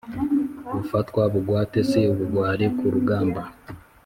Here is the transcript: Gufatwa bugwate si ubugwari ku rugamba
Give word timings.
Gufatwa 0.75 1.21
bugwate 1.33 1.79
si 1.89 2.01
ubugwari 2.13 2.65
ku 2.77 2.85
rugamba 2.93 3.41